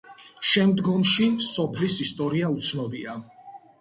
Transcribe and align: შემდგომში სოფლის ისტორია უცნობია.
შემდგომში 0.51 1.27
სოფლის 1.49 1.99
ისტორია 2.07 2.51
უცნობია. 2.57 3.19